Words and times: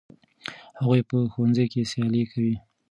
هغوی 0.79 1.01
په 1.09 1.15
ښوونځي 1.33 1.65
کې 1.71 1.89
سیالي 1.91 2.23
کوي. 2.31 2.55